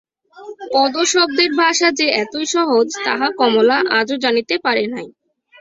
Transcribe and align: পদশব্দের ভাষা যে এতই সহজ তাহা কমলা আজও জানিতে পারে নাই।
পদশব্দের 0.73 1.51
ভাষা 1.61 1.87
যে 1.99 2.07
এতই 2.21 2.45
সহজ 2.55 2.87
তাহা 3.05 3.27
কমলা 3.39 3.77
আজও 3.99 4.15
জানিতে 4.23 4.55
পারে 4.65 4.83
নাই। 4.93 5.07